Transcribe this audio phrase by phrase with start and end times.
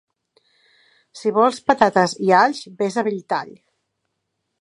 [1.19, 3.53] Si vols patates i alls, ves a Belltall.